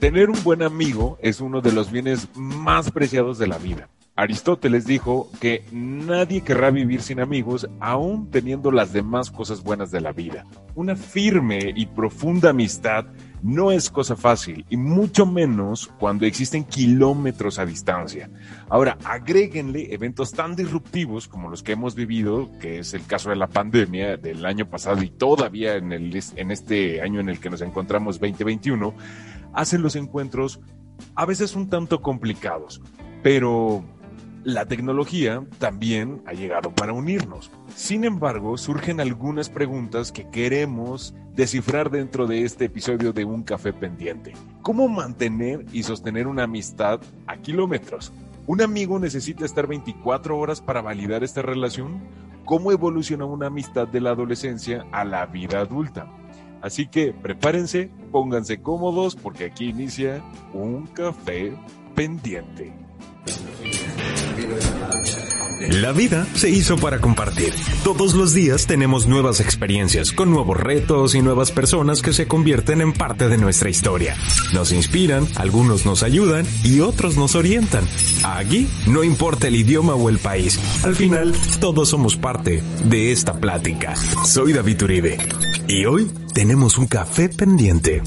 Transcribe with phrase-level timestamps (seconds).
[0.00, 3.90] Tener un buen amigo es uno de los bienes más preciados de la vida.
[4.16, 10.00] Aristóteles dijo que nadie querrá vivir sin amigos, aún teniendo las demás cosas buenas de
[10.00, 10.46] la vida.
[10.74, 13.04] Una firme y profunda amistad
[13.42, 18.30] no es cosa fácil, y mucho menos cuando existen kilómetros a distancia.
[18.68, 23.36] Ahora, agréguenle eventos tan disruptivos como los que hemos vivido, que es el caso de
[23.36, 27.50] la pandemia del año pasado y todavía en, el, en este año en el que
[27.50, 28.94] nos encontramos 2021,
[29.52, 30.60] hacen los encuentros
[31.14, 32.80] a veces un tanto complicados,
[33.22, 33.84] pero
[34.44, 37.50] la tecnología también ha llegado para unirnos.
[37.74, 43.72] Sin embargo, surgen algunas preguntas que queremos descifrar dentro de este episodio de Un Café
[43.72, 44.32] Pendiente.
[44.62, 48.12] ¿Cómo mantener y sostener una amistad a kilómetros?
[48.46, 52.00] ¿Un amigo necesita estar 24 horas para validar esta relación?
[52.44, 56.10] ¿Cómo evoluciona una amistad de la adolescencia a la vida adulta?
[56.62, 61.52] Así que prepárense, pónganse cómodos porque aquí inicia Un Café
[61.94, 62.72] Pendiente.
[65.68, 67.52] La vida se hizo para compartir.
[67.84, 72.80] Todos los días tenemos nuevas experiencias, con nuevos retos y nuevas personas que se convierten
[72.80, 74.16] en parte de nuestra historia.
[74.54, 77.84] Nos inspiran, algunos nos ayudan y otros nos orientan.
[78.22, 80.58] Aquí no importa el idioma o el país.
[80.82, 83.94] Al final, todos somos parte de esta plática.
[84.24, 85.18] Soy David Uribe
[85.68, 88.02] y hoy tenemos un café pendiente.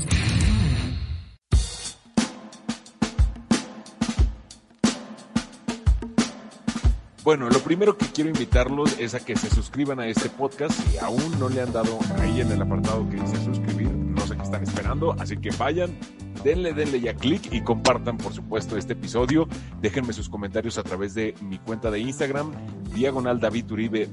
[7.24, 10.74] Bueno, lo primero que quiero invitarlos es a que se suscriban a este podcast.
[10.74, 14.36] Si aún no le han dado ahí en el apartado que dice suscribir, no sé
[14.36, 15.16] qué están esperando.
[15.18, 15.98] Así que vayan,
[16.44, 19.48] denle, denle ya clic y compartan, por supuesto, este episodio.
[19.80, 22.52] Déjenme sus comentarios a través de mi cuenta de Instagram,
[22.94, 24.10] diagonal David Uribe,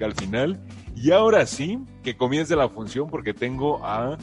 [0.00, 0.60] al final.
[0.96, 4.18] Y ahora sí, que comience la función porque tengo a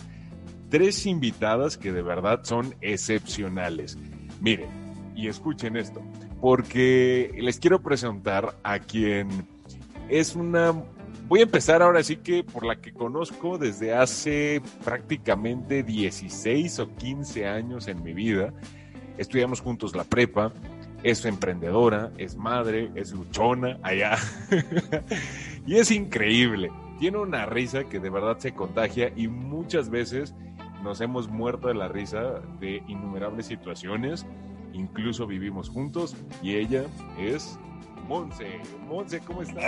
[0.70, 3.98] tres invitadas que de verdad son excepcionales.
[4.42, 4.68] Miren,
[5.16, 6.02] y escuchen esto
[6.42, 9.30] porque les quiero presentar a quien
[10.10, 10.74] es una...
[11.28, 16.96] Voy a empezar ahora sí que por la que conozco desde hace prácticamente 16 o
[16.96, 18.54] 15 años en mi vida.
[19.18, 20.54] Estudiamos juntos la prepa,
[21.02, 24.18] es emprendedora, es madre, es luchona allá.
[25.66, 26.72] y es increíble.
[27.00, 30.36] Tiene una risa que de verdad se contagia y muchas veces
[30.84, 34.26] nos hemos muerto de la risa de innumerables situaciones
[34.76, 36.84] incluso vivimos juntos y ella
[37.18, 37.58] es
[38.08, 38.60] Monse.
[38.88, 39.64] Monse, ¿cómo estás?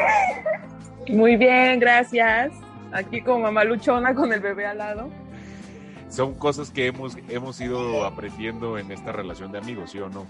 [1.10, 2.52] Muy bien, gracias.
[2.92, 5.10] Aquí con mamá luchona con el bebé al lado.
[6.10, 10.26] Son cosas que hemos, hemos ido aprendiendo en esta relación de amigos, ¿sí o no?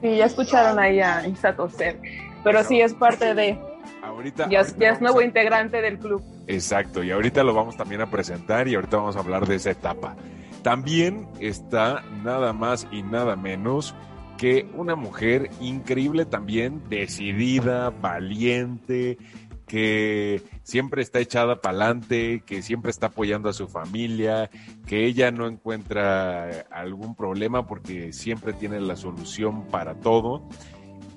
[0.00, 1.98] Sí, ya escucharon ahí a Isatoser,
[2.44, 3.58] pero sí es parte de...
[4.02, 6.22] Ahorita, ya, es nuevo integrante del club.
[6.46, 9.70] Exacto, y ahorita lo vamos también a presentar y ahorita vamos a hablar de esa
[9.70, 10.16] etapa.
[10.62, 13.94] También está nada más y nada menos
[14.36, 19.18] que una mujer increíble también, decidida, valiente,
[19.66, 24.50] que siempre está echada para adelante, que siempre está apoyando a su familia,
[24.86, 30.48] que ella no encuentra algún problema porque siempre tiene la solución para todo.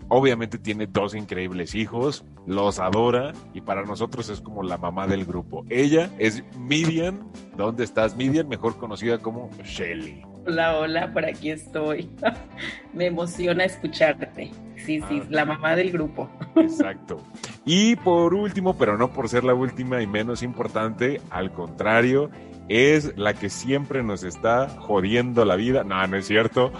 [0.09, 5.23] Obviamente tiene dos increíbles hijos, los adora y para nosotros es como la mamá del
[5.23, 5.65] grupo.
[5.69, 7.31] Ella es Midian.
[7.55, 8.47] ¿Dónde estás, Midian?
[8.47, 10.23] Mejor conocida como Shelly.
[10.47, 12.09] Hola, hola, por aquí estoy.
[12.93, 14.51] Me emociona escucharte.
[14.77, 15.27] Sí, sí, ah.
[15.29, 16.27] la mamá del grupo.
[16.55, 17.23] Exacto.
[17.63, 22.31] Y por último, pero no por ser la última y menos importante, al contrario,
[22.67, 25.83] es la que siempre nos está jodiendo la vida.
[25.83, 26.71] No, no es cierto.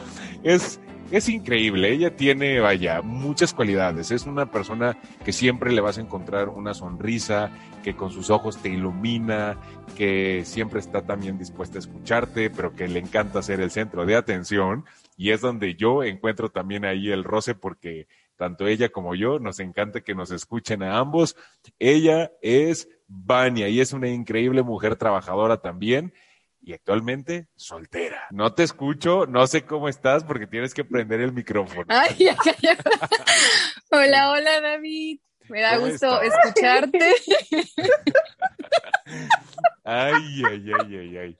[0.41, 0.79] Es
[1.11, 4.11] es increíble, ella tiene, vaya, muchas cualidades.
[4.11, 7.51] Es una persona que siempre le vas a encontrar una sonrisa,
[7.83, 9.57] que con sus ojos te ilumina,
[9.97, 14.15] que siempre está también dispuesta a escucharte, pero que le encanta ser el centro de
[14.15, 14.85] atención.
[15.17, 19.59] Y es donde yo encuentro también ahí el roce porque tanto ella como yo nos
[19.59, 21.35] encanta que nos escuchen a ambos.
[21.79, 26.13] Ella es Vania y es una increíble mujer trabajadora también
[26.61, 28.27] y actualmente soltera.
[28.31, 31.85] No te escucho, no sé cómo estás porque tienes que prender el micrófono.
[31.87, 32.29] Ay,
[33.91, 35.19] hola, hola David.
[35.49, 36.99] Me da gusto escucharte.
[39.83, 41.37] ay, ay, ay, ay, ay.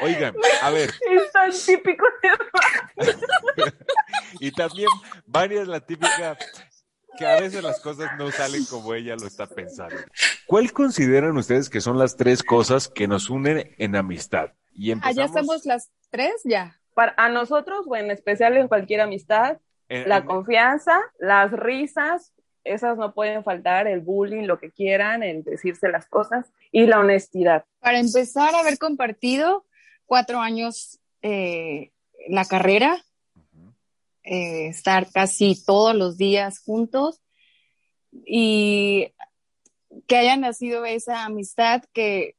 [0.00, 0.90] Oigan, a ver.
[0.90, 3.12] Es tan típico de
[4.40, 4.88] Y también,
[5.26, 6.38] varias la típica
[7.18, 9.96] que a veces las cosas no salen como ella lo está pensando.
[10.46, 14.52] ¿Cuál consideran ustedes que son las tres cosas que nos unen en amistad?
[14.72, 16.80] Y Allá estamos las tres ya.
[16.94, 22.32] Para a nosotros, o en especial en cualquier amistad, la confianza, las risas,
[22.64, 27.00] esas no pueden faltar, el bullying, lo que quieran, el decirse las cosas y la
[27.00, 27.64] honestidad.
[27.80, 29.64] Para empezar, haber compartido
[30.06, 31.92] cuatro años eh,
[32.28, 33.02] la carrera,
[34.30, 37.22] eh, estar casi todos los días juntos
[38.26, 39.14] y
[40.06, 42.36] que haya nacido esa amistad que,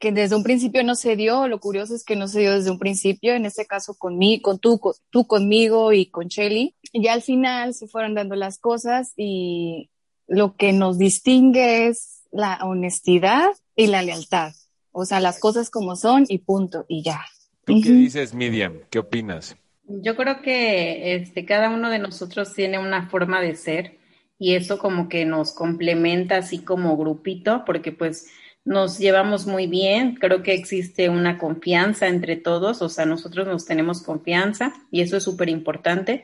[0.00, 2.72] que desde un principio no se dio, lo curioso es que no se dio desde
[2.72, 4.80] un principio, en este caso conmigo, con tú,
[5.10, 9.88] tú conmigo y con Shelly, y al final se fueron dando las cosas y
[10.26, 14.52] lo que nos distingue es la honestidad y la lealtad,
[14.90, 17.20] o sea, las cosas como son y punto, y ya.
[17.64, 18.80] ¿Tú qué dices, Miriam?
[18.90, 19.56] ¿Qué opinas?
[19.92, 23.98] Yo creo que este, cada uno de nosotros tiene una forma de ser
[24.38, 28.30] y eso como que nos complementa así como grupito, porque pues
[28.64, 33.66] nos llevamos muy bien, creo que existe una confianza entre todos, o sea, nosotros nos
[33.66, 36.22] tenemos confianza y eso es súper importante.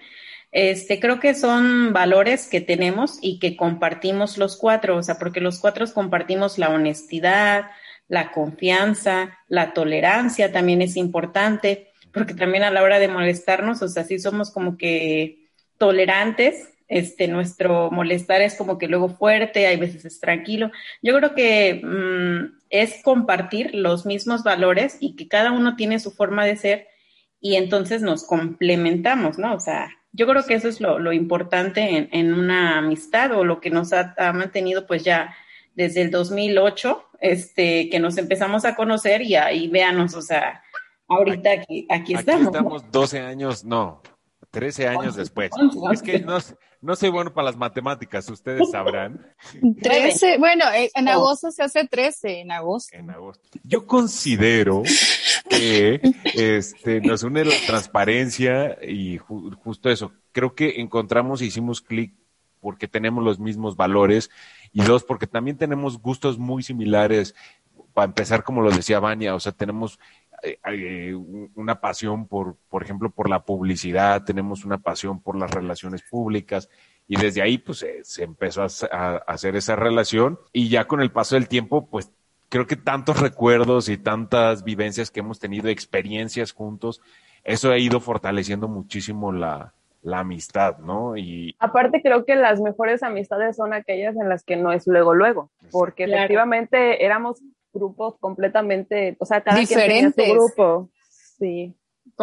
[0.52, 5.40] Este, creo que son valores que tenemos y que compartimos los cuatro, o sea, porque
[5.40, 7.66] los cuatro compartimos la honestidad,
[8.06, 13.88] la confianza, la tolerancia también es importante, porque también a la hora de molestarnos, o
[13.88, 19.76] sea, sí somos como que tolerantes, este, nuestro molestar es como que luego fuerte, hay
[19.76, 20.70] veces es tranquilo.
[21.02, 26.10] Yo creo que mm, es compartir los mismos valores y que cada uno tiene su
[26.10, 26.88] forma de ser
[27.38, 29.54] y entonces nos complementamos, ¿no?
[29.54, 33.68] O sea, yo creo que eso es lo, importante en, una amistad o lo que
[33.68, 35.36] nos ha, mantenido pues ya
[35.74, 40.62] desde el 2008, este, que nos empezamos a conocer y ahí véanos, o sea,
[41.08, 42.48] ahorita aquí, aquí estamos.
[42.48, 44.02] Aquí estamos 12 años, no,
[44.50, 45.50] 13 años después.
[45.92, 46.38] Es que no,
[46.80, 49.34] no soy bueno para las matemáticas, ustedes sabrán.
[49.82, 52.96] 13, bueno, eh, en agosto se hace 13, en agosto.
[52.96, 53.58] En agosto.
[53.64, 54.82] Yo considero
[55.48, 56.00] que
[56.34, 60.12] este, nos une la transparencia y justo eso.
[60.32, 62.14] Creo que encontramos e hicimos clic
[62.60, 64.30] porque tenemos los mismos valores
[64.72, 67.34] y dos, porque también tenemos gustos muy similares.
[67.92, 69.98] Para empezar, como lo decía Vania, o sea, tenemos
[70.50, 71.14] eh, eh,
[71.54, 76.68] una pasión por, por ejemplo, por la publicidad, tenemos una pasión por las relaciones públicas
[77.08, 81.36] y desde ahí pues se empezó a, hacer esa relación y ya con el paso
[81.36, 82.12] del tiempo pues
[82.48, 87.00] creo que tantos recuerdos y tantas vivencias que hemos tenido, experiencias juntos,
[87.44, 89.72] eso ha ido fortaleciendo muchísimo la,
[90.06, 91.16] la amistad, ¿no?
[91.16, 95.14] Y aparte creo que las mejores amistades son aquellas en las que no es luego
[95.14, 97.42] luego, porque efectivamente éramos
[97.78, 99.98] grupos completamente, o sea, cada Diferentes.
[99.98, 100.90] quien tenía su grupo.
[101.38, 101.74] Sí.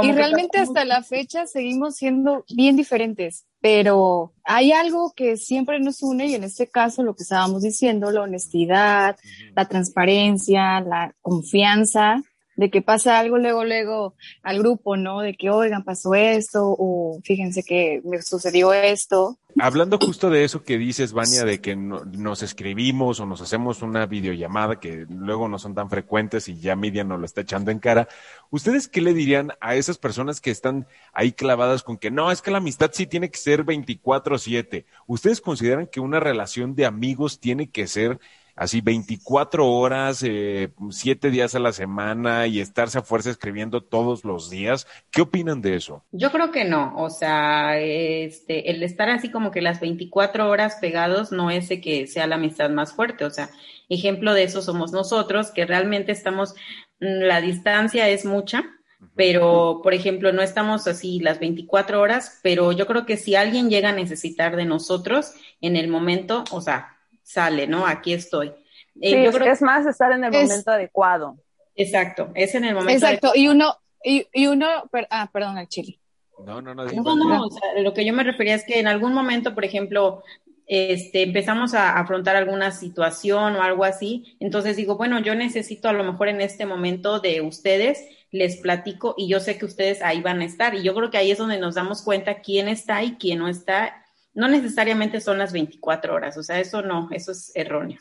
[0.01, 6.01] y realmente hasta la fecha seguimos siendo bien diferentes, pero hay algo que siempre nos
[6.01, 9.17] une y en este caso lo que estábamos diciendo, la honestidad,
[9.55, 12.23] la transparencia, la confianza,
[12.55, 15.21] de que pasa algo luego, luego al grupo, ¿no?
[15.21, 19.38] De que, oigan, pasó esto, o fíjense que me sucedió esto.
[19.59, 24.07] Hablando justo de eso que dices, Vania, de que nos escribimos o nos hacemos una
[24.07, 27.79] videollamada que luego no son tan frecuentes y ya Media nos lo está echando en
[27.79, 28.07] cara,
[28.50, 32.41] ¿ustedes qué le dirían a esas personas que están ahí clavadas con que no, es
[32.41, 34.85] que la amistad sí tiene que ser 24/7?
[35.05, 38.19] ¿Ustedes consideran que una relación de amigos tiene que ser
[38.55, 44.23] así 24 horas, eh, 7 días a la semana y estarse a fuerza escribiendo todos
[44.23, 44.88] los días.
[45.11, 46.03] ¿Qué opinan de eso?
[46.11, 50.77] Yo creo que no, o sea, este, el estar así como que las 24 horas
[50.79, 53.50] pegados no es de que sea la amistad más fuerte, o sea,
[53.89, 56.55] ejemplo de eso somos nosotros, que realmente estamos,
[57.00, 58.63] mm, la distancia es mucha,
[59.15, 63.69] pero por ejemplo no estamos así las 24 horas, pero yo creo que si alguien
[63.69, 66.92] llega a necesitar de nosotros en el momento, o sea,
[67.34, 67.86] sale, ¿no?
[67.86, 68.54] Aquí estoy.
[69.02, 71.38] Eh, sí, yo creo es más estar en el momento adecuado.
[71.75, 74.68] Exacto, es en el momento Exacto, y uno, y, y uno,
[75.10, 76.00] ah, perdón, el chile.
[76.46, 76.86] No, no, no.
[76.86, 79.66] No, no, o sea, lo que yo me refería es que en algún momento, por
[79.66, 80.24] ejemplo,
[80.68, 85.94] este, empezamos a afrontar alguna situación o algo así, entonces digo, bueno, yo necesito a
[85.94, 90.22] lo mejor en este momento de ustedes, les platico y yo sé que ustedes ahí
[90.22, 93.04] van a estar y yo creo que ahí es donde nos damos cuenta quién está
[93.04, 94.02] y quién no está
[94.34, 98.00] no necesariamente son las 24 horas, o sea, eso no, eso es erróneo.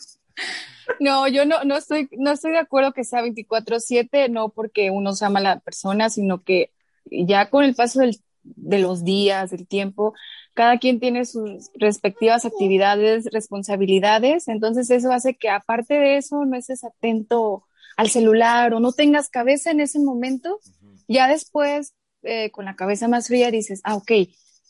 [0.98, 5.14] No, yo no, no, estoy, no estoy de acuerdo que sea 24/7, no porque uno
[5.14, 6.70] se ama a la persona, sino que
[7.04, 8.00] ya con el paso
[8.42, 10.14] de los días, del tiempo,
[10.54, 16.56] cada quien tiene sus respectivas actividades, responsabilidades, entonces eso hace que aparte de eso no
[16.56, 17.64] estés atento
[17.96, 20.60] al celular o no tengas cabeza en ese momento,
[21.08, 24.12] ya después eh, con la cabeza más fría dices, ah, ok,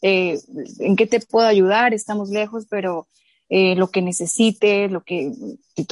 [0.03, 0.39] eh,
[0.81, 3.07] en qué te puedo ayudar, estamos lejos, pero
[3.49, 5.33] eh, lo que necesites, lo que,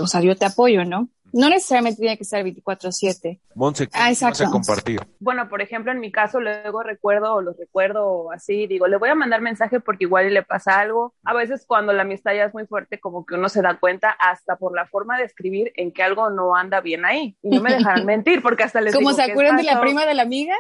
[0.01, 1.09] o sea, yo te apoyo, ¿no?
[1.33, 3.41] No necesariamente tiene que ser 24/7.
[3.55, 5.01] Monse, ¿qué ah, vas a compartir?
[5.19, 9.09] Bueno, por ejemplo, en mi caso, luego recuerdo o lo recuerdo así, digo, le voy
[9.09, 11.15] a mandar mensaje porque igual le pasa algo.
[11.25, 14.11] A veces cuando la amistad ya es muy fuerte, como que uno se da cuenta
[14.11, 17.37] hasta por la forma de escribir en que algo no anda bien ahí.
[17.43, 20.15] Y no me dejarán mentir porque hasta les ¿Cómo se acuerdan de la prima de
[20.15, 20.55] la amiga?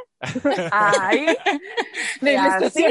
[0.71, 1.27] Ay,
[2.21, 2.39] ¿De
[2.71, 2.85] ¿sí?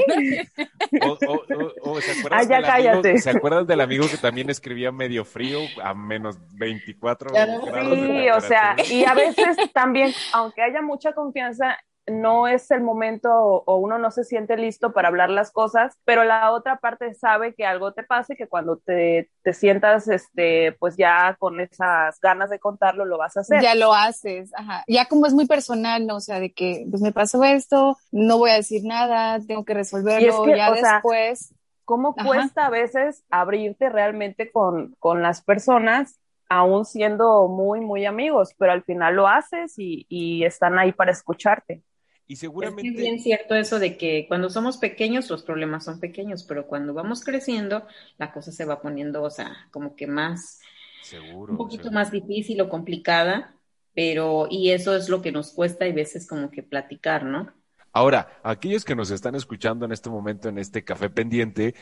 [1.01, 3.17] O, o, o, ¿se acuerdan ah, ya cállate.
[3.19, 7.31] ¿Se acuerdan del amigo que también escribía medio frío a menos 24
[7.73, 11.77] Sí, o sea, y a veces también, aunque haya mucha confianza,
[12.09, 16.23] no es el momento o uno no se siente listo para hablar las cosas, pero
[16.23, 20.97] la otra parte sabe que algo te pase, que cuando te, te, sientas, este, pues
[20.97, 23.61] ya con esas ganas de contarlo, lo vas a hacer.
[23.61, 24.83] Ya lo haces, ajá.
[24.87, 26.17] Ya como es muy personal, ¿no?
[26.17, 29.73] O sea, de que, pues me pasó esto, no voy a decir nada, tengo que
[29.73, 31.53] resolverlo, ya después.
[31.85, 38.55] ¿Cómo cuesta a veces abrirte realmente con, con las personas aún siendo muy, muy amigos,
[38.57, 41.83] pero al final lo haces y, están ahí para escucharte.
[42.27, 42.89] Y seguramente...
[42.89, 46.93] Es bien cierto eso de que cuando somos pequeños los problemas son pequeños, pero cuando
[46.93, 47.85] vamos creciendo
[48.17, 50.59] la cosa se va poniendo, o sea, como que más...
[51.03, 51.53] Seguro.
[51.53, 53.55] Un poquito más difícil o complicada,
[53.93, 57.51] pero y eso es lo que nos cuesta y veces como que platicar, ¿no?
[57.91, 61.73] Ahora, aquellos que nos están escuchando en este momento en este café pendiente,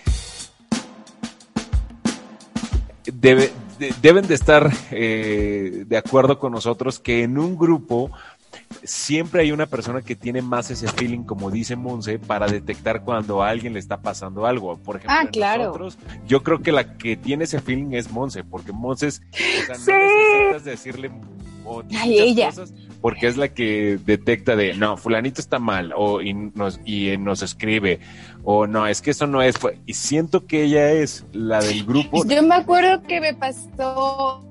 [3.13, 3.51] debe,
[4.01, 8.11] deben de estar eh, de acuerdo con nosotros que en un grupo
[8.83, 13.43] siempre hay una persona que tiene más ese feeling, como dice Monse, para detectar cuando
[13.43, 14.77] a alguien le está pasando algo.
[14.77, 15.65] Por ejemplo, ah, claro.
[15.65, 19.77] nosotros, yo creo que la que tiene ese feeling es Monse, porque Monse o sea,
[19.77, 21.11] no necesitas decirle
[21.67, 22.47] o ella.
[22.47, 27.17] cosas porque es la que detecta de, no, fulanito está mal, o y nos, y
[27.17, 27.99] nos escribe,
[28.43, 29.55] o no, es que eso no es,
[29.85, 32.25] y siento que ella es la del grupo.
[32.25, 34.49] Yo me acuerdo que me pasó,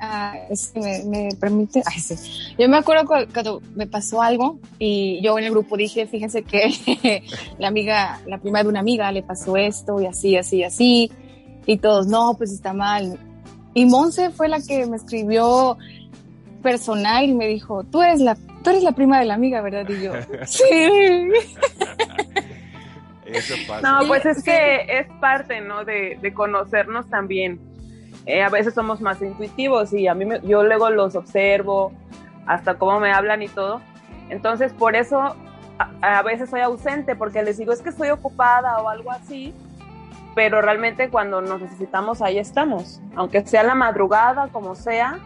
[0.00, 0.34] ah,
[0.74, 2.16] me, me, permite, ay, sí.
[2.58, 7.22] yo me acuerdo cuando me pasó algo y yo en el grupo dije, fíjense que
[7.58, 11.10] la amiga, la prima de una amiga le pasó esto y así, así, así,
[11.66, 13.18] y todos, no, pues está mal.
[13.72, 15.78] Y Monse fue la que me escribió,
[16.60, 19.88] personal y me dijo, tú eres la, tú eres la prima de la amiga, ¿verdad?
[19.88, 20.12] Y yo,
[20.46, 20.64] sí.
[23.26, 23.80] Eso pasa.
[23.80, 25.84] No, pues es que es parte, ¿no?
[25.84, 27.60] De, de conocernos también.
[28.26, 31.92] Eh, a veces somos más intuitivos y a mí me, yo luego los observo,
[32.46, 33.80] hasta cómo me hablan y todo.
[34.28, 35.20] Entonces, por eso
[35.78, 39.54] a, a, veces soy ausente, porque les digo, es que estoy ocupada o algo así,
[40.34, 43.00] pero realmente cuando nos necesitamos, ahí estamos.
[43.16, 45.18] Aunque sea la madrugada, como sea,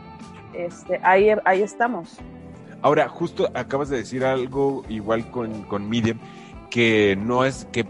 [0.57, 2.19] este, ahí, ahí estamos.
[2.83, 6.19] Ahora, justo acabas de decir algo igual con, con Medium,
[6.71, 7.87] que no es que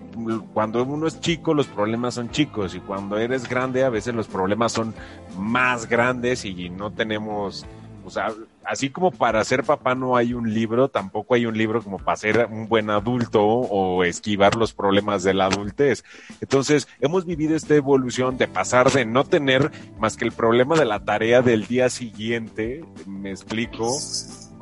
[0.53, 4.29] cuando uno es chico los problemas son chicos y cuando eres grande a veces los
[4.29, 4.95] problemas son
[5.39, 7.67] más grandes y no tenemos
[8.05, 8.33] o sea,
[8.67, 12.17] así como para ser papá no hay un libro, tampoco hay un libro como para
[12.17, 16.05] ser un buen adulto o esquivar los problemas de la adultez.
[16.41, 20.85] Entonces, hemos vivido esta evolución de pasar de no tener más que el problema de
[20.85, 23.97] la tarea del día siguiente, me explico,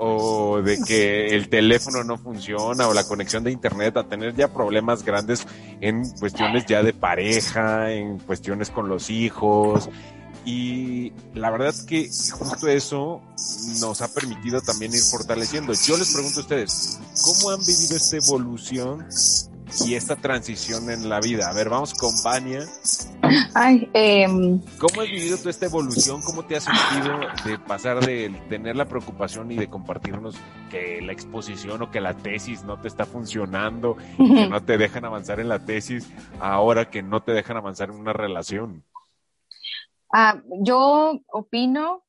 [0.05, 4.53] o de que el teléfono no funciona o la conexión de internet a tener ya
[4.53, 5.47] problemas grandes
[5.81, 9.89] en cuestiones ya de pareja, en cuestiones con los hijos,
[10.45, 13.23] y la verdad que justo eso
[13.81, 15.73] nos ha permitido también ir fortaleciendo.
[15.73, 19.07] Yo les pregunto a ustedes, ¿cómo han vivido esta evolución
[19.87, 21.49] y esta transición en la vida?
[21.49, 22.67] A ver, vamos con Vania.
[23.55, 26.21] Ay, em, ¿Cómo has vivido tú esta evolución?
[26.23, 30.35] ¿Cómo te has sentido de pasar de tener la preocupación y de compartirnos
[30.71, 34.77] que la exposición o que la tesis no te está funcionando y que no te
[34.77, 36.09] dejan avanzar en la tesis
[36.41, 38.85] ahora que no te dejan avanzar en una relación?
[40.13, 42.05] Ah, yo opino,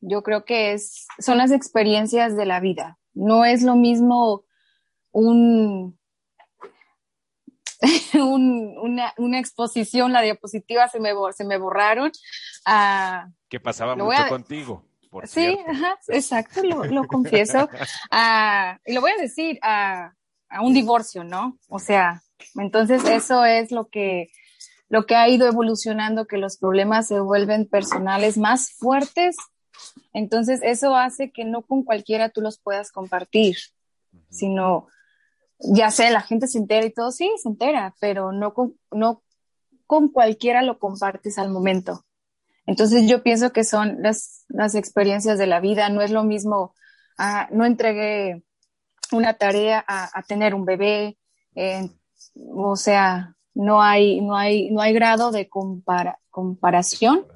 [0.00, 2.98] yo creo que es, son las experiencias de la vida.
[3.14, 4.44] No es lo mismo
[5.12, 5.98] un,
[8.14, 12.10] una, una, exposición, la diapositiva se me, se me borraron.
[12.66, 14.84] Ah, que pasaba mucho contigo.
[15.08, 17.68] Por sí, ajá, exacto, lo, lo confieso.
[18.10, 20.12] Ah, y lo voy a decir, a
[20.60, 21.58] un divorcio, ¿no?
[21.68, 22.22] O sea,
[22.56, 24.28] entonces eso es lo que
[24.88, 29.36] lo que ha ido evolucionando, que los problemas se vuelven personales más fuertes.
[30.12, 33.56] Entonces, eso hace que no con cualquiera tú los puedas compartir,
[34.30, 34.88] sino,
[35.58, 39.22] ya sé, la gente se entera y todo, sí, se entera, pero no con, no
[39.86, 42.04] con cualquiera lo compartes al momento.
[42.66, 46.74] Entonces, yo pienso que son las, las experiencias de la vida, no es lo mismo,
[47.16, 48.42] ah, no entregué
[49.12, 51.18] una tarea a, tener un bebé,
[51.54, 51.88] eh,
[52.54, 55.48] o sea, no hay, no hay, no hay grado de
[56.30, 57.26] comparación.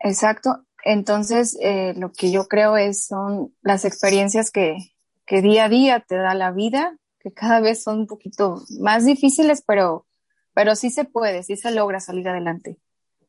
[0.00, 0.66] Exacto.
[0.84, 4.76] Entonces, eh, lo que yo creo es, son las experiencias que,
[5.24, 9.06] que día a día te da la vida, que cada vez son un poquito más
[9.06, 10.06] difíciles, pero,
[10.52, 12.78] pero sí se puede, sí se logra salir adelante.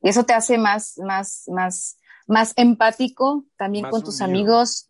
[0.02, 1.98] Y eso te hace más, más, más,
[2.28, 4.26] más empático también Más con tus unido.
[4.26, 4.88] amigos.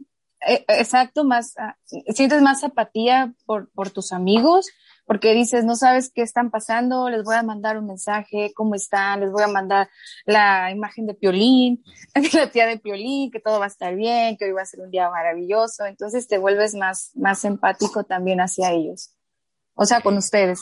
[0.47, 1.77] Eh, exacto, más, ah,
[2.15, 4.67] sientes más apatía por, por tus amigos,
[5.05, 9.21] porque dices, no sabes qué están pasando, les voy a mandar un mensaje, cómo están,
[9.21, 9.89] les voy a mandar
[10.25, 11.83] la imagen de Piolín,
[12.33, 14.81] la tía de Piolín, que todo va a estar bien, que hoy va a ser
[14.81, 15.85] un día maravilloso.
[15.85, 19.15] Entonces te vuelves más, más empático también hacia ellos.
[19.81, 20.61] O sea, con ustedes,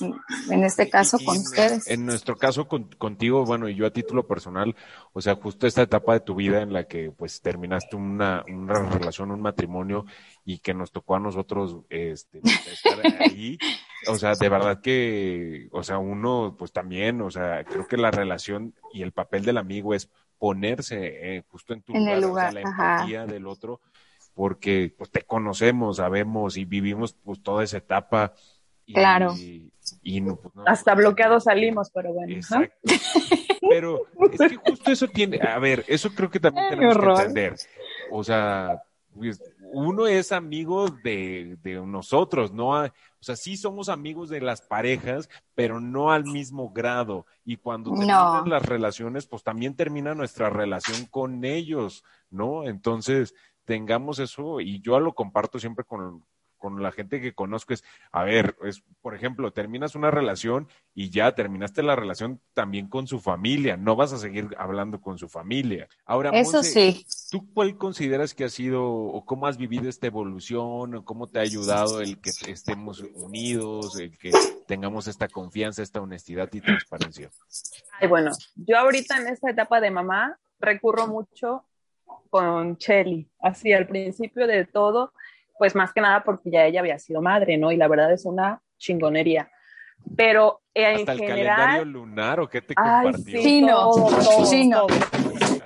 [0.50, 1.88] en este caso, Y- y con en- ustedes.
[1.88, 4.78] En nuestro caso con- contigo, bueno, y yo a título personal,
[5.12, 8.76] o sea, justo esta etapa de tu vida en la que pues terminaste una, una
[8.80, 10.06] relación, un matrimonio
[10.46, 12.40] y que nos tocó a nosotros este,
[12.72, 13.58] estar ahí,
[14.08, 18.12] o sea, de verdad que, o sea, uno pues también, o sea, creo que la
[18.12, 22.52] relación y el papel del amigo es ponerse eh, justo en tu En el lugar,
[22.52, 22.94] o sea, la ajá.
[22.94, 23.82] empatía del otro,
[24.34, 28.34] porque pues te conocemos, sabemos y vivimos pues toda esa etapa.
[28.90, 29.36] Y, Claro.
[30.02, 32.32] y no, pues, no, Hasta pues, bloqueados salimos, pero bueno.
[32.32, 32.38] ¿no?
[32.38, 32.76] Exacto.
[33.70, 37.06] Pero es que justo eso tiene, a ver, eso creo que también Ay, tenemos que
[37.22, 37.56] entender.
[38.10, 38.82] O sea,
[39.14, 39.40] pues,
[39.72, 45.30] uno es amigo de, de nosotros, no o sea, sí somos amigos de las parejas,
[45.54, 47.28] pero no al mismo grado.
[47.46, 47.98] Y cuando No.
[47.98, 52.66] terminan las relaciones, pues también termina nuestra relación con ellos, ¿no?
[52.66, 56.24] Entonces, tengamos eso, y yo lo comparto siempre con,
[56.60, 61.10] con la gente que conozco, es, a ver, es, por ejemplo, terminas una relación y
[61.10, 65.28] ya terminaste la relación también con su familia, no vas a seguir hablando con su
[65.28, 65.88] familia.
[66.06, 67.06] Ahora, Eso Monse, sí.
[67.32, 71.40] ¿tú cuál consideras que ha sido o cómo has vivido esta evolución o cómo te
[71.40, 74.32] ha ayudado el que estemos unidos, el que
[74.68, 77.30] tengamos esta confianza, esta honestidad y transparencia?
[78.00, 81.64] Ay, bueno, yo ahorita en esta etapa de mamá recurro mucho
[82.30, 85.14] con Shelly, así al principio de todo,
[85.60, 87.72] pues más que nada porque ya ella había sido madre, ¿no?
[87.72, 89.52] Y la verdad es una chingonería.
[90.16, 93.42] Pero eh, en ¿Hasta el general, calendario lunar o qué te ay, compartió?
[93.42, 94.88] sí, todo, todo, Chino.
[94.88, 94.98] todo.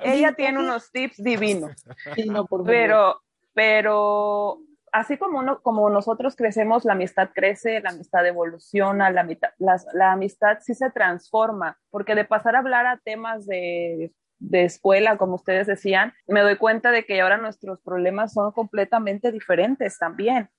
[0.03, 1.85] Ella tiene unos tips divinos.
[2.15, 2.65] Sí, no, por favor.
[2.73, 3.21] Pero,
[3.53, 4.57] pero
[4.91, 9.85] así como, uno, como nosotros crecemos, la amistad crece, la amistad evoluciona, la, mitad- las-
[9.93, 14.11] la amistad sí se transforma, porque de pasar a hablar a temas de,
[14.43, 19.31] de escuela, como ustedes decían, me doy cuenta de que ahora nuestros problemas son completamente
[19.31, 20.49] diferentes también.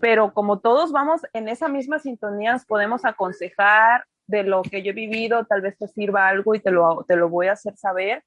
[0.00, 4.90] Pero como todos vamos en esa misma sintonía, nos podemos aconsejar de lo que yo
[4.90, 7.76] he vivido, tal vez te sirva algo y te lo, te lo voy a hacer
[7.76, 8.24] saber.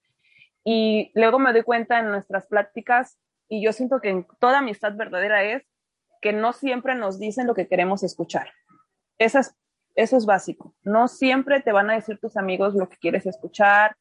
[0.64, 3.18] Y luego me doy cuenta en nuestras pláticas,
[3.50, 5.64] y yo siento que en toda amistad verdadera es
[6.22, 8.54] que no siempre nos dicen lo que queremos escuchar.
[9.18, 9.56] Eso es,
[9.96, 10.74] eso es básico.
[10.84, 13.98] No siempre te van a decir tus amigos lo que quieres escuchar,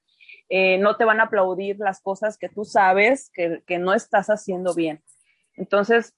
[0.53, 4.75] eh, no te van a aplaudir las cosas que tú sabes que, no estás haciendo
[4.75, 5.01] bien.
[5.55, 6.17] Entonces,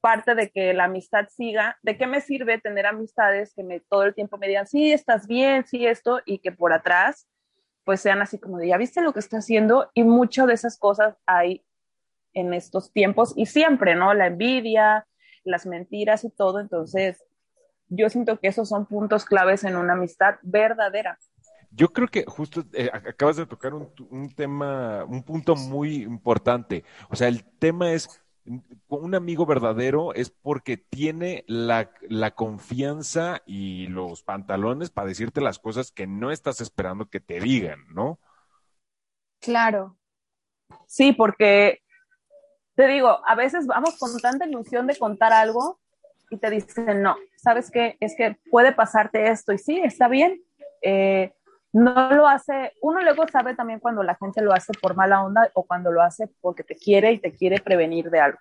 [0.00, 4.04] parte de que la amistad siga, ¿de qué me sirve tener amistades que me, todo
[4.04, 7.28] el tiempo me digan, sí, estás bien, sí, esto, y que por atrás,
[7.84, 10.78] pues sean así como de, ya viste lo que está haciendo, y muchas de esas
[10.78, 11.64] cosas hay
[12.34, 14.14] en estos tiempos, y siempre, ¿no?
[14.14, 15.08] La envidia,
[15.42, 17.24] las mentiras y todo, entonces,
[17.88, 21.18] yo siento que esos son puntos claves en una amistad verdadera.
[21.70, 26.02] Yo creo que justo eh, ac- acabas de tocar un, un tema, un punto muy
[26.02, 26.84] importante.
[27.10, 28.10] O sea, el tema es,
[28.88, 35.58] un amigo verdadero es porque tiene la, la confianza y los pantalones para decirte las
[35.60, 38.18] cosas que no estás esperando que te digan, ¿no?
[39.40, 39.96] Claro.
[40.86, 41.80] Sí, porque
[42.76, 45.80] te digo, a veces vamos con tanta ilusión de contar algo
[46.30, 47.96] y te dicen, no, ¿sabes qué?
[48.00, 50.42] Es que puede pasarte esto y sí, está bien.
[50.82, 51.32] Eh,
[51.72, 55.50] no lo hace, uno luego sabe también cuando la gente lo hace por mala onda
[55.54, 58.38] o cuando lo hace porque te quiere y te quiere prevenir de algo.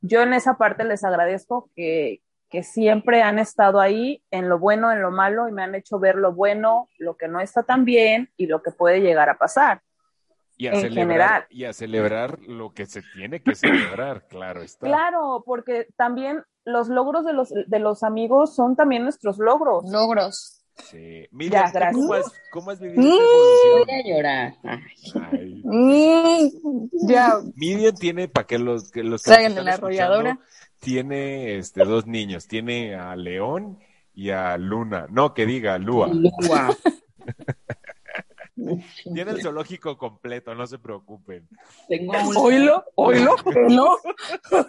[0.00, 4.90] Yo en esa parte les agradezco que, que siempre han estado ahí en lo bueno,
[4.90, 7.84] en lo malo y me han hecho ver lo bueno, lo que no está tan
[7.84, 9.80] bien y lo que puede llegar a pasar.
[10.56, 11.46] Y a En celebrar, general.
[11.50, 14.86] y a celebrar lo que se tiene que celebrar, claro está.
[14.86, 19.90] Claro, porque también los logros de los, de los amigos son también nuestros logros.
[19.90, 20.61] Logros.
[20.90, 21.26] Sí.
[21.30, 21.94] Mira, ¿tú gracias.
[21.94, 23.86] ¿cómo, has, ¿cómo has vivido esta evolución?
[23.86, 24.54] Voy a llorar.
[24.62, 25.62] Ay, Ay.
[25.64, 27.34] Mm, ya.
[27.54, 30.38] Miriam tiene, para que los que los que están la arrolladora.
[30.78, 33.78] tiene este dos niños, tiene a León
[34.14, 35.06] y a Luna.
[35.10, 36.08] No, que diga Lua.
[36.08, 36.76] Lua.
[39.14, 41.48] Tiene el zoológico completo, no se preocupen.
[41.88, 42.36] Tengo un...
[42.36, 43.36] Oílo, oílo,
[43.68, 43.96] ¿No?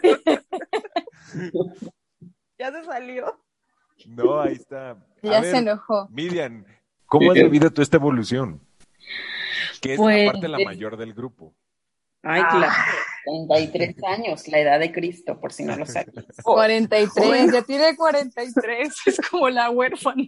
[2.58, 3.39] ya se salió.
[4.08, 4.92] No, ahí está.
[4.92, 6.08] A Ya ver, se enojó.
[6.10, 6.66] Miriam,
[7.06, 8.60] ¿cómo has vivido tú esta evolución?
[9.82, 11.54] Que es Pues, aparte la eh, mayor del grupo.
[12.24, 12.72] Ay, claro.
[13.26, 16.13] 33 años, la edad de Cristo, por si no lo sabes.
[16.44, 20.26] 43, ya tiene 43, es como la huérfana.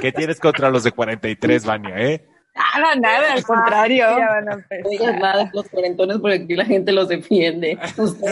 [0.00, 2.26] ¿Qué tienes contra los de 43, Vania, eh?
[2.56, 4.04] Nada, nada, al contrario.
[4.16, 4.80] Ya van a empezar.
[4.84, 7.78] No digas nada de los cuarentones porque aquí la gente los defiende.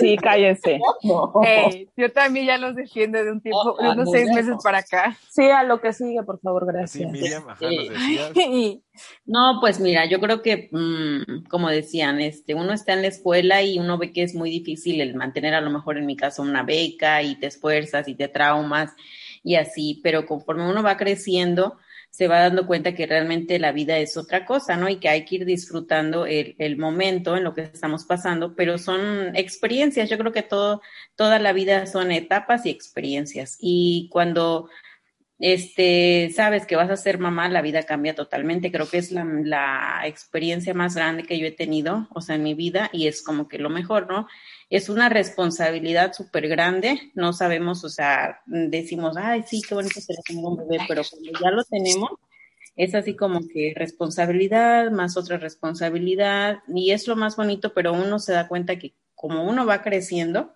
[0.00, 0.78] Sí, cállense.
[1.02, 1.32] No.
[1.44, 4.54] Ey, yo también ya los defiendo de un tiempo, de Ah, unos no, seis meses
[4.62, 5.16] para acá.
[5.30, 7.12] Sí, a lo que sigue, por favor, Sí, gracias.
[7.12, 8.30] Miriam, ajá, nos decías.
[8.36, 8.82] Y
[9.26, 13.62] No, pues mira, yo creo que, mm, como decían, este, uno está en la escuela
[13.62, 16.40] y uno ve que es muy difícil el mantener a lo mejor en mi caso
[16.42, 18.92] una beca y te esfuerzas y te traumas
[19.42, 21.76] y así, pero conforme uno va creciendo,
[22.14, 24.88] se va dando cuenta que realmente la vida es otra cosa, ¿no?
[24.88, 28.78] Y que hay que ir disfrutando el, el momento en lo que estamos pasando, pero
[28.78, 30.80] son experiencias, yo creo que todo,
[31.16, 33.56] toda la vida son etapas y experiencias.
[33.58, 34.68] Y cuando
[35.46, 38.72] este, sabes que vas a ser mamá, la vida cambia totalmente.
[38.72, 42.54] Creo que es la, experiencia más grande que yo he tenido, o sea, en mi
[42.54, 44.26] vida, y es como que lo mejor, ¿no?
[44.70, 47.12] Es una responsabilidad súper grande.
[47.14, 51.38] No sabemos, o sea, decimos, ay, sí, qué bonito sería tener un bebé, pero cuando
[51.38, 52.12] ya lo tenemos,
[52.74, 58.18] es así como que responsabilidad más otra responsabilidad, y es lo más bonito, pero uno
[58.18, 60.54] se da cuenta que como uno va creciendo,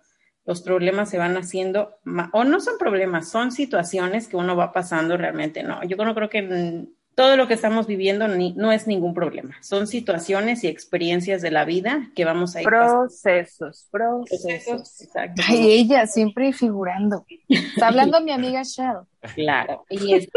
[0.49, 1.99] los problemas se van haciendo,
[2.33, 5.83] o no son problemas, son situaciones que uno va pasando realmente, no.
[5.83, 9.55] Yo no creo que mm, todo lo que estamos viviendo ni- no es ningún problema,
[9.61, 13.01] son situaciones y experiencias de la vida que vamos a ir pasando.
[13.01, 15.01] Procesos, procesos.
[15.01, 15.43] Exacto.
[15.47, 17.25] Ay, ella siempre figurando.
[17.47, 19.01] Está hablando mi amiga Shell.
[19.35, 20.29] Claro, y es,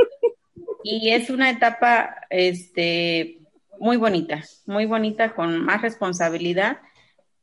[0.84, 3.38] y es una etapa este,
[3.80, 6.78] muy bonita, muy bonita, con más responsabilidad,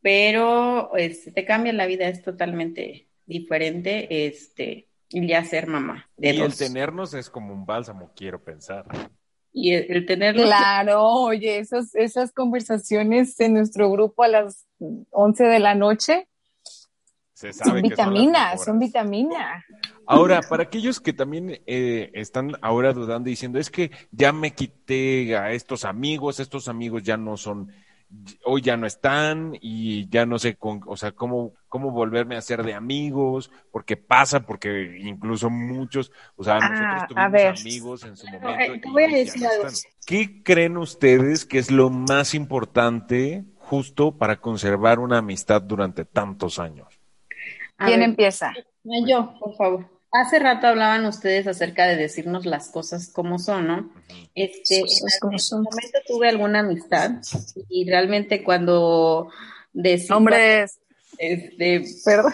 [0.02, 6.42] pero este, te cambia la vida, es totalmente diferente este, ya ser mamá de Y
[6.42, 8.86] el tenernos es como un bálsamo, quiero pensar.
[9.52, 14.68] Y el, el tenerlo, Claro, oye, esos, esas conversaciones en nuestro grupo a las
[15.10, 16.28] 11 de la noche
[17.34, 18.80] Se sabe son vitaminas, son mejoras.
[18.80, 19.66] vitamina.
[20.06, 24.52] Ahora, para aquellos que también eh, están ahora dudando y diciendo, es que ya me
[24.54, 27.72] quité a estos amigos, estos amigos ya no son,
[28.44, 32.42] hoy ya no están y ya no sé con, o sea, cómo, cómo volverme a
[32.42, 37.48] ser de amigos, porque pasa, porque incluso muchos, o sea, Ah, nosotros a tuvimos ver.
[37.48, 38.74] amigos en su eh, momento.
[38.82, 39.68] te y voy a decir no algo.
[39.68, 39.92] están.
[40.06, 46.58] ¿Qué creen ustedes que es lo más importante justo para conservar una amistad durante tantos
[46.58, 47.00] años?
[47.78, 48.54] A ¿Quién ver, empieza?
[48.58, 49.99] Ah, Yo, por favor.
[50.12, 53.94] Hace rato hablaban ustedes acerca de decirnos las cosas como son, ¿no?
[54.34, 55.64] Este, Cosas en son.
[55.64, 57.12] momento tuve alguna amistad
[57.70, 59.30] y realmente cuando
[59.74, 60.80] decidí, Hombres,
[61.18, 62.34] este, perdón.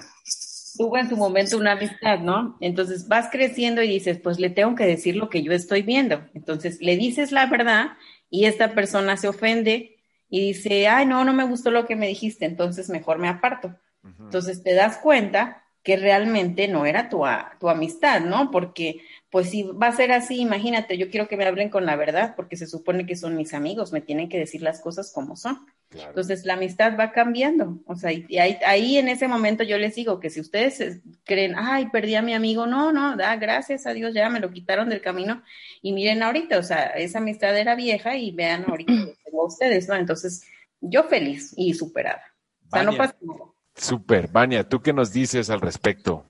[0.78, 2.58] tuve en su momento una amistad, ¿no?
[2.62, 6.24] Entonces vas creciendo y dices, pues le tengo que decir lo que yo estoy viendo.
[6.34, 7.94] Entonces le dices la verdad
[8.30, 9.98] y esta persona se ofende
[10.30, 13.76] y dice, ay, no, no me gustó lo que me dijiste, entonces mejor me aparto.
[14.20, 18.52] Entonces te das cuenta que realmente no era tu, a- tu amistad, ¿no?
[18.52, 21.96] Porque, pues si va a ser así, imagínate, yo quiero que me hablen con la
[21.96, 25.38] verdad, porque se supone que son mis amigos, me tienen que decir las cosas como
[25.38, 25.66] son.
[25.90, 26.10] Claro.
[26.10, 27.80] Entonces la amistad va cambiando.
[27.86, 31.54] O sea, y ahí, ahí en ese momento yo les digo que si ustedes creen,
[31.58, 34.90] ay, perdí a mi amigo, no, no, da, gracias a Dios, ya me lo quitaron
[34.90, 35.44] del camino.
[35.82, 39.48] Y miren ahorita, o sea, esa amistad era vieja y vean ahorita que tengo a
[39.48, 39.96] ustedes, ¿no?
[39.96, 40.44] Entonces,
[40.82, 42.24] yo feliz y superada.
[42.68, 43.55] O sea, no pasa nada.
[43.76, 46.26] Súper, Vania, ¿tú qué nos dices al respecto?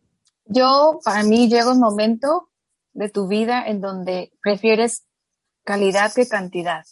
[0.45, 2.49] Yo, para mí, llega un momento
[2.93, 5.05] de tu vida en donde prefieres
[5.63, 6.84] calidad que cantidad.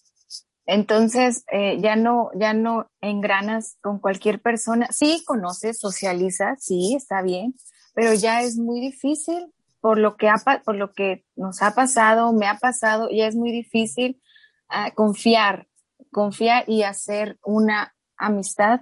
[0.66, 4.88] Entonces, eh, ya no, ya no engranas con cualquier persona.
[4.92, 7.56] Sí, conoces, socializas, sí, está bien,
[7.94, 12.32] pero ya es muy difícil por lo que ha, por lo que nos ha pasado,
[12.32, 14.22] me ha pasado, ya es muy difícil
[14.70, 15.68] ah, confiar,
[16.12, 18.82] confiar y hacer una amistad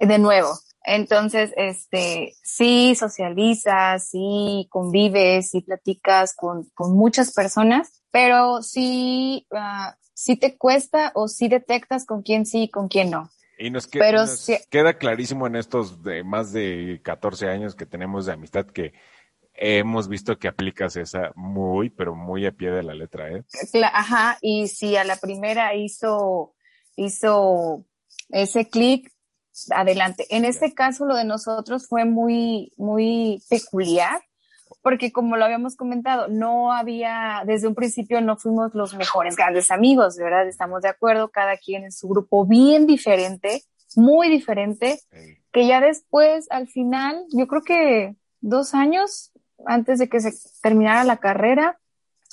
[0.00, 0.58] de nuevo.
[0.86, 9.96] Entonces, este, sí socializas, sí convives, sí platicas con, con muchas personas, pero sí, ah,
[10.12, 13.30] sí te cuesta o sí detectas con quién sí y con quién no.
[13.58, 17.86] Y nos, que- Pero nos queda clarísimo en estos de más de 14 años que
[17.86, 18.92] tenemos de amistad que
[19.54, 23.44] hemos visto que aplicas esa muy, pero muy a pie de la letra, ¿eh?
[23.92, 26.54] Ajá, y si a la primera hizo,
[26.96, 27.84] hizo
[28.30, 29.13] ese clic,
[29.70, 30.26] adelante.
[30.30, 34.20] En este caso, lo de nosotros fue muy, muy peculiar,
[34.82, 39.70] porque como lo habíamos comentado, no había, desde un principio no fuimos los mejores grandes
[39.70, 40.46] amigos, ¿verdad?
[40.48, 43.62] Estamos de acuerdo, cada quien en su grupo bien diferente,
[43.96, 45.00] muy diferente,
[45.52, 49.32] que ya después, al final, yo creo que dos años
[49.66, 51.78] antes de que se terminara la carrera,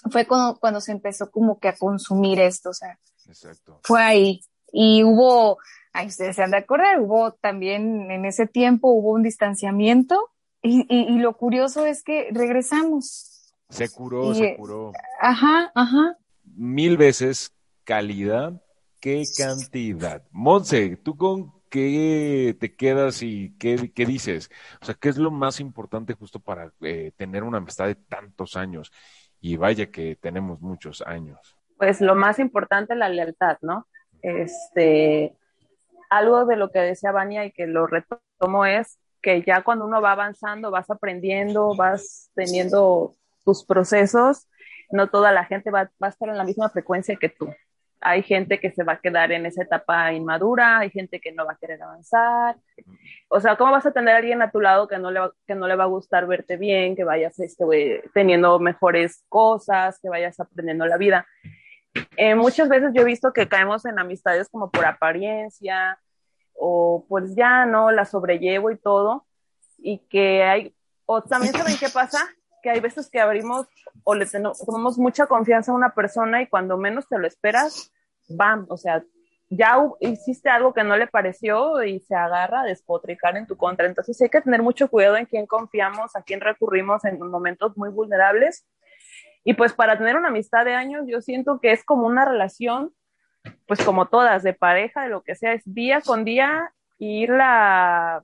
[0.10, 3.80] fue cuando, cuando se empezó como que a consumir esto, o sea, exacto.
[3.84, 4.42] fue ahí.
[4.74, 5.58] Y hubo
[5.94, 10.30] ahí ustedes se han de acordar, hubo también en ese tiempo hubo un distanciamiento
[10.62, 13.56] y, y, lo curioso es que regresamos.
[13.70, 14.92] Se curó, se curó.
[15.20, 16.18] Ajá, ajá.
[16.44, 17.52] Mil veces
[17.84, 18.62] calidad
[19.00, 20.24] que cantidad.
[20.32, 24.52] Monse, ¿tú con qué te quedas y qué, qué, dices?
[24.82, 28.56] O sea, ¿qué es lo más importante justo para eh, tener una amistad de tantos
[28.56, 28.92] años?
[29.40, 31.58] Y vaya que tenemos muchos años.
[31.78, 33.88] Pues lo más importante, la lealtad, ¿no?
[34.22, 35.36] Este,
[36.12, 40.02] algo de lo que decía Vania y que lo retomo es que ya cuando uno
[40.02, 44.48] va avanzando, vas aprendiendo, vas teniendo tus procesos,
[44.92, 47.48] no toda la gente va, va a estar en la misma frecuencia que tú
[48.02, 51.46] hay gente que se va a quedar en esa etapa inmadura, hay gente que no
[51.46, 52.58] va a querer avanzar.
[53.30, 55.32] O sea, ¿cómo vas a tener a alguien a tu lado que no le va,
[55.46, 60.10] que no le va a gustar verte bien, que vayas este, teniendo mejores cosas, que
[60.10, 61.28] vayas aprendiendo la vida?
[62.18, 66.00] Eh, muchas veces yo he visto que caemos en amistades como por apariencia
[66.54, 69.26] o pues ya no la sobrellevo y todo
[69.78, 70.76] y que hay
[71.06, 72.20] o también saben qué pasa
[72.62, 73.68] que hay veces que abrimos
[74.04, 77.92] o le tenemos mucha confianza a una persona y cuando menos te lo esperas,
[78.30, 79.04] bam, o sea,
[79.50, 83.86] ya hiciste algo que no le pareció y se agarra a despotricar en tu contra.
[83.86, 87.90] Entonces hay que tener mucho cuidado en quién confiamos, a quién recurrimos en momentos muy
[87.90, 88.66] vulnerables.
[89.44, 92.94] Y pues para tener una amistad de años, yo siento que es como una relación,
[93.68, 98.24] pues como todas, de pareja, de lo que sea, es día con día irla,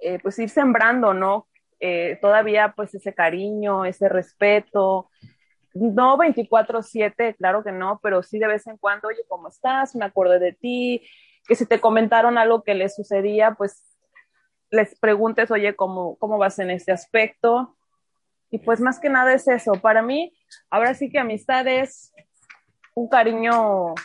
[0.00, 1.48] eh, pues ir sembrando, ¿no?
[1.80, 5.08] Eh, todavía pues ese cariño, ese respeto.
[5.72, 9.96] No 24/7, claro que no, pero sí de vez en cuando, oye, ¿cómo estás?
[9.96, 11.02] Me acuerdo de ti,
[11.48, 13.82] que si te comentaron algo que les sucedía, pues
[14.70, 17.76] les preguntes, oye, ¿cómo, cómo vas en este aspecto?
[18.54, 19.72] Y pues más que nada es eso.
[19.72, 20.32] Para mí,
[20.70, 22.12] ahora sí que amistad es
[22.94, 23.96] un cariño,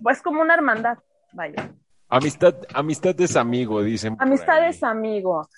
[0.00, 0.98] pues como una hermandad,
[1.32, 1.72] vaya.
[2.08, 4.16] Amistad, amistad es amigo, dicen.
[4.20, 5.48] Amistad es amigo.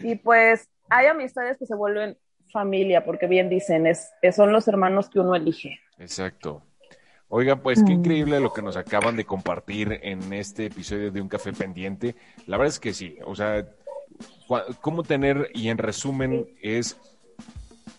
[0.00, 2.18] Y pues hay amistades que se vuelven
[2.52, 5.80] familia, porque bien dicen, es, son los hermanos que uno elige.
[5.96, 6.62] Exacto.
[7.28, 8.00] Oigan, pues qué mm.
[8.00, 12.16] increíble lo que nos acaban de compartir en este episodio de Un Café Pendiente.
[12.46, 13.66] La verdad es que sí, o sea,
[14.82, 17.00] cómo tener, y en resumen, es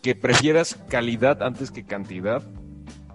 [0.06, 2.44] que prefieras calidad antes que cantidad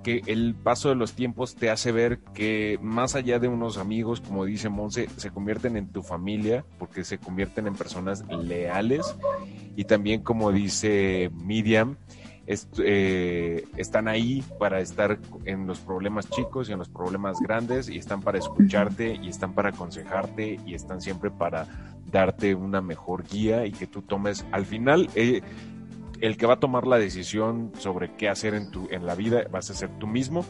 [0.03, 4.20] que el paso de los tiempos te hace ver que más allá de unos amigos,
[4.20, 9.14] como dice Monse, se convierten en tu familia porque se convierten en personas leales.
[9.76, 11.96] Y también como dice Miriam,
[12.48, 17.98] eh, están ahí para estar en los problemas chicos y en los problemas grandes y
[17.98, 21.68] están para escucharte y están para aconsejarte y están siempre para
[22.11, 25.42] darte una mejor guía y que tú tomes al final eh,
[26.21, 29.45] el que va a tomar la decisión sobre qué hacer en, tu, en la vida
[29.51, 30.45] vas a ser tú mismo,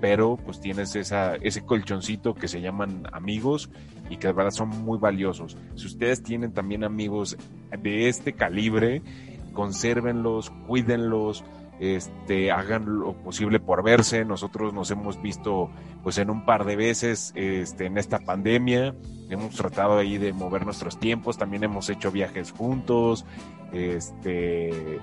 [0.00, 3.70] pero pues tienes ese colchoncito que se llaman amigos
[4.10, 5.56] y que de verdad son muy valiosos.
[5.74, 7.36] Si ustedes tienen también amigos
[7.82, 9.02] de este calibre,
[9.52, 11.44] consérvenlos, cuídenlos,
[11.80, 14.24] este, hagan lo posible por verse.
[14.24, 15.70] Nosotros nos hemos visto
[16.02, 18.94] pues en un par de veces este, en esta pandemia.
[19.30, 23.26] Hemos tratado ahí de mover nuestros tiempos, también hemos hecho viajes juntos,
[23.72, 25.00] este,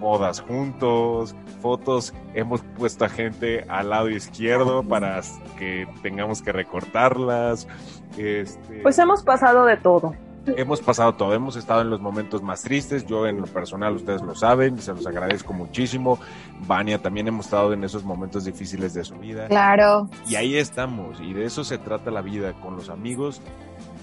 [0.00, 5.20] bodas juntos, fotos, hemos puesto a gente al lado izquierdo para
[5.58, 7.68] que tengamos que recortarlas.
[8.16, 10.14] Este, pues hemos pasado de todo
[10.56, 14.22] hemos pasado todo, hemos estado en los momentos más tristes, yo en lo personal, ustedes
[14.22, 16.18] lo saben, se los agradezco muchísimo.
[16.66, 19.48] Vania también hemos estado en esos momentos difíciles de su vida.
[19.48, 20.08] Claro.
[20.28, 23.40] Y ahí estamos, y de eso se trata la vida, con los amigos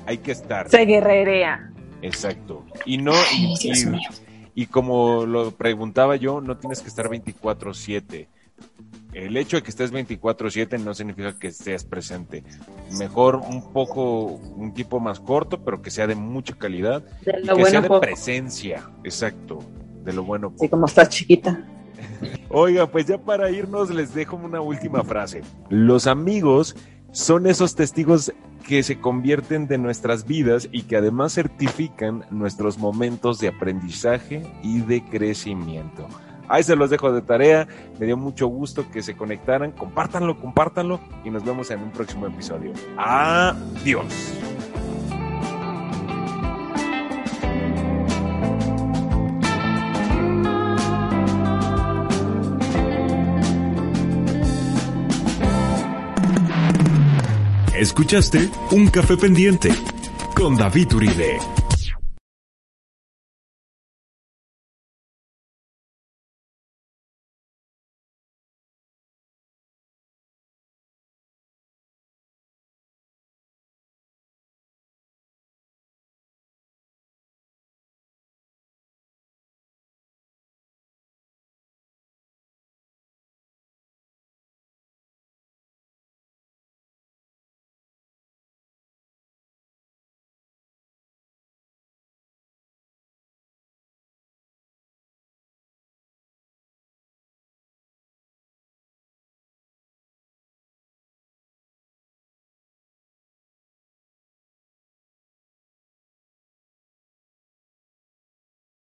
[0.05, 0.69] hay que estar.
[0.69, 1.71] Se guerrerea.
[2.01, 2.65] Exacto.
[2.85, 3.55] Y no, y,
[4.55, 8.27] y como lo preguntaba yo, no tienes que estar 24/7
[9.13, 12.43] el hecho de que estés 24/7 no significa que estés presente.
[12.97, 17.03] Mejor un poco, un tipo más corto, pero que sea de mucha calidad.
[17.21, 19.59] y que sea de presencia, exacto,
[20.03, 20.53] de lo bueno.
[20.59, 21.65] Sí, como estás chiquita.
[22.49, 25.41] Oiga, pues ya para irnos les dejo una última frase.
[25.69, 26.75] Los amigos
[27.11, 28.33] son esos testigos
[28.67, 34.81] que se convierten de nuestras vidas y que además certifican nuestros momentos de aprendizaje y
[34.81, 36.07] de crecimiento.
[36.47, 37.67] Ahí se los dejo de tarea.
[37.99, 39.71] Me dio mucho gusto que se conectaran.
[39.71, 42.73] Compártanlo, compártanlo y nos vemos en un próximo episodio.
[42.97, 44.33] Adiós.
[57.83, 59.69] Escuchaste Un Café Pendiente
[60.35, 61.52] con David Uribe.